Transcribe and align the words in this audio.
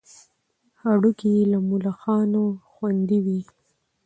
هډوکي 0.81 1.29
یې 1.37 1.43
له 1.51 1.59
ملخانو 1.69 2.43
خوندي 2.73 3.19
وي. 3.25 3.41